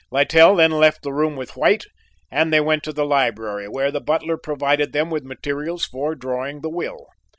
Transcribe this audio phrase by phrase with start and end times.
[0.09, 1.85] Littell then left the room with White,
[2.31, 6.61] and they went to the library, where the butler provided them with materials for drawing
[6.61, 7.05] the will.